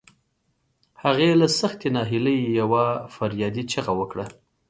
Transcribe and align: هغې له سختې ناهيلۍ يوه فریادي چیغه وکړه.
هغې 1.03 1.29
له 1.41 1.47
سختې 1.59 1.87
ناهيلۍ 1.95 2.39
يوه 2.59 2.83
فریادي 3.15 3.63
چیغه 3.71 3.93
وکړه. 3.99 4.25